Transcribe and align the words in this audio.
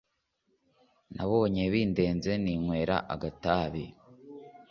nabona 1.15 1.61
bindenze 1.73 2.31
nkinywera 2.41 2.95
agatabi 3.13 3.85